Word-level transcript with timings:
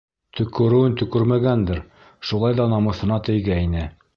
Төкөрөүен 0.37 0.95
төкөрмәгәндер, 1.01 1.83
шулай 2.31 2.59
ҙа 2.61 2.69
намыҫына 2.73 3.21
тейгәйне. 3.29 3.89